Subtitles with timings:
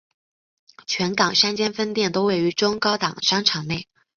[0.87, 3.87] 全港三间分店都位于中高档商场内。